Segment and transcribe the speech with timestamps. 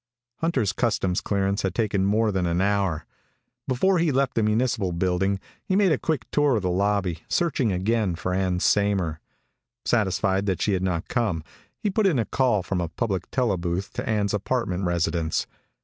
[0.37, 3.05] Hunter's customs clearance had taken more than an hour.
[3.67, 7.71] Before he left the municipal building, he made a quick tour of the lobby, searching
[7.71, 9.19] again for Ann Saymer.
[9.85, 11.43] Satisfied that she had not come,
[11.77, 15.45] he put in a call from a public tele booth to Ann's apartment residence.